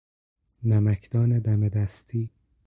نمکدان 0.63 1.39
دم 1.39 1.69
دستی 1.69 2.31